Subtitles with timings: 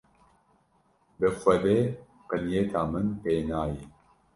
[1.19, 1.77] Bi xwedê
[2.29, 3.81] qinyeta min pê nayê.